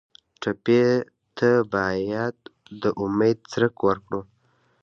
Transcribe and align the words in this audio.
ټپي 0.41 0.81
ته 1.37 1.51
باید 1.73 2.35
د 2.81 2.83
امید 3.03 3.37
څرک 3.51 3.75
ورکړو. 3.87 4.21